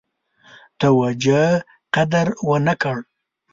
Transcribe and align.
توجه 0.79 1.45
قدر 1.95 2.27
ونه 2.49 2.73
کړه. 2.81 2.99